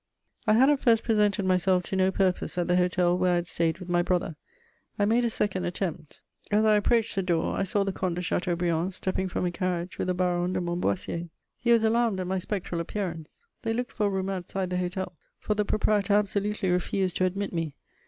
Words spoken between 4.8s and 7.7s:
I made a second attempt; as I approached the door I